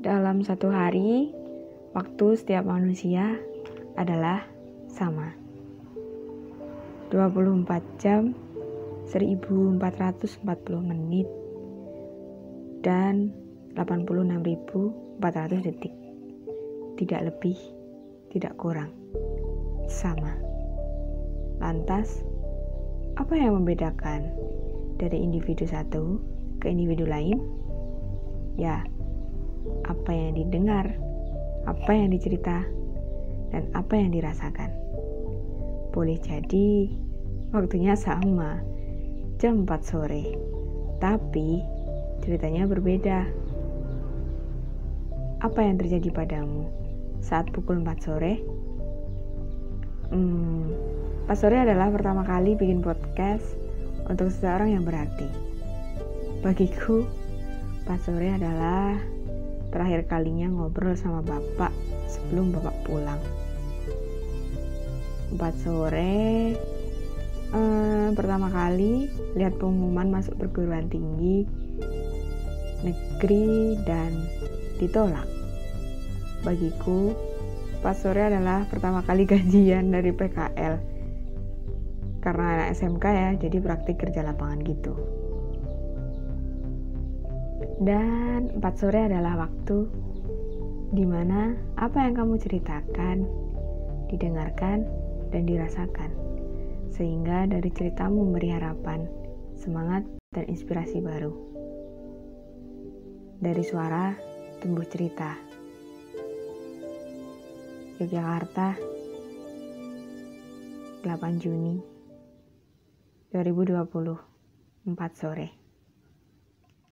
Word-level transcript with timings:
Dalam 0.00 0.40
satu 0.40 0.72
hari, 0.72 1.28
waktu 1.92 2.32
setiap 2.32 2.64
manusia 2.64 3.36
adalah 4.00 4.48
sama. 4.88 5.36
24 7.12 7.68
jam, 8.00 8.32
1440 9.12 10.40
menit, 10.80 11.28
dan 12.80 13.28
86.400 13.76 15.68
detik. 15.68 15.92
Tidak 16.96 17.20
lebih, 17.20 17.60
tidak 18.32 18.56
kurang. 18.56 18.96
Sama. 19.84 20.32
Lantas, 21.60 22.24
apa 23.20 23.36
yang 23.36 23.52
membedakan 23.60 24.32
dari 24.96 25.20
individu 25.20 25.68
satu 25.68 26.16
ke 26.56 26.72
individu 26.72 27.04
lain? 27.04 27.36
Ya, 28.56 28.80
apa 29.86 30.10
yang 30.12 30.36
didengar, 30.36 30.92
apa 31.66 31.90
yang 31.92 32.12
dicerita, 32.12 32.64
dan 33.50 33.66
apa 33.74 33.94
yang 33.98 34.14
dirasakan. 34.14 34.70
Boleh 35.90 36.16
jadi 36.22 36.86
waktunya 37.50 37.98
sama, 37.98 38.62
jam 39.42 39.66
4 39.66 39.82
sore, 39.82 40.38
tapi 41.02 41.60
ceritanya 42.22 42.68
berbeda. 42.70 43.26
Apa 45.40 45.64
yang 45.64 45.80
terjadi 45.80 46.12
padamu 46.12 46.68
saat 47.24 47.48
pukul 47.50 47.80
4 47.82 48.06
sore? 48.06 48.34
Hmm, 50.10 50.74
pas 51.26 51.38
sore 51.38 51.62
adalah 51.62 51.88
pertama 51.90 52.26
kali 52.26 52.58
bikin 52.58 52.82
podcast 52.82 53.56
untuk 54.06 54.28
seseorang 54.30 54.74
yang 54.74 54.84
berarti. 54.84 55.26
Bagiku, 56.42 57.06
pas 57.86 57.98
sore 58.02 58.34
adalah 58.34 58.98
terakhir 59.70 60.06
kalinya 60.10 60.50
ngobrol 60.50 60.98
sama 60.98 61.22
bapak 61.22 61.70
sebelum 62.10 62.50
bapak 62.54 62.76
pulang. 62.84 63.22
Empat 65.30 65.54
sore, 65.62 66.54
eh, 67.54 68.08
pertama 68.14 68.50
kali 68.50 69.06
lihat 69.38 69.54
pengumuman 69.62 70.10
masuk 70.10 70.34
perguruan 70.38 70.90
tinggi 70.90 71.46
negeri 72.82 73.76
dan 73.84 74.12
ditolak. 74.80 75.28
Bagiku, 76.40 77.12
pas 77.84 77.96
sore 77.96 78.26
adalah 78.26 78.64
pertama 78.66 79.04
kali 79.04 79.28
gajian 79.30 79.92
dari 79.92 80.10
PKL. 80.10 80.74
Karena 82.20 82.44
anak 82.60 82.68
SMK 82.76 83.04
ya, 83.04 83.30
jadi 83.40 83.56
praktik 83.64 83.96
kerja 83.96 84.20
lapangan 84.20 84.60
gitu. 84.64 84.92
Dan 87.80 88.56
4 88.56 88.80
sore 88.80 89.08
adalah 89.08 89.48
waktu 89.48 89.78
di 90.90 91.06
mana 91.06 91.54
apa 91.78 92.02
yang 92.02 92.18
kamu 92.18 92.34
ceritakan, 92.40 93.28
didengarkan, 94.10 94.88
dan 95.30 95.46
dirasakan. 95.46 96.10
Sehingga 96.90 97.46
dari 97.46 97.70
ceritamu 97.70 98.26
memberi 98.26 98.50
harapan, 98.50 99.06
semangat, 99.54 100.02
dan 100.34 100.48
inspirasi 100.50 100.98
baru. 100.98 101.32
Dari 103.40 103.62
suara 103.64 104.12
tumbuh 104.60 104.84
cerita. 104.84 105.38
Yogyakarta, 108.00 108.80
8 111.04 111.40
Juni 111.40 111.76
2020, 113.32 114.88
4 114.88 115.12
sore. 115.16 115.59